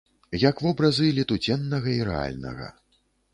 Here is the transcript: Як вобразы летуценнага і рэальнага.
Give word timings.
Як 0.43 0.61
вобразы 0.67 1.09
летуценнага 1.17 1.93
і 1.99 2.09
рэальнага. 2.09 2.73